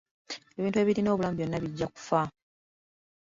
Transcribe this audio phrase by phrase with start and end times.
[0.57, 2.21] Ebintu ebirina obulamu byonna bijja kufa.